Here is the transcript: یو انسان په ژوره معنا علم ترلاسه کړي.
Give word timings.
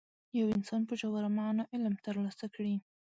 یو 0.39 0.47
انسان 0.57 0.81
په 0.89 0.93
ژوره 0.99 1.29
معنا 1.37 1.63
علم 1.73 1.93
ترلاسه 2.05 2.45
کړي. 2.55 2.75